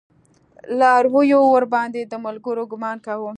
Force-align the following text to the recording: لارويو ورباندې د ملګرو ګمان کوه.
لارويو 0.79 1.39
ورباندې 1.55 2.01
د 2.11 2.13
ملګرو 2.25 2.63
ګمان 2.71 2.97
کوه. 3.05 3.29